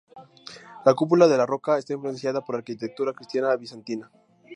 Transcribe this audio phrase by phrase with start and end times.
[0.83, 4.09] La Cúpula de la Roca está influenciada por la arquitectura cristiana bizantina.